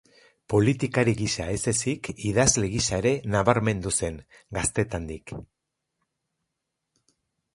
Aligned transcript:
Politikari 0.51 1.11
gisa 1.17 1.49
ez 1.57 1.59
ezik, 1.71 2.07
idazle 2.29 2.69
gisa 2.71 2.97
ere 3.01 3.11
nabarmendu 3.35 3.93
zen, 4.01 4.17
gaztetandik. 4.59 5.35